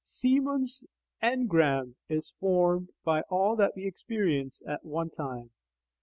[0.03, 0.83] Semon's
[1.21, 5.51] "engram" is formed by all that we experience at one time.